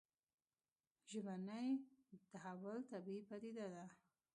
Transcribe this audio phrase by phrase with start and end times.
[1.11, 1.67] ژبني
[2.33, 3.85] تحول طبیعي پديده ده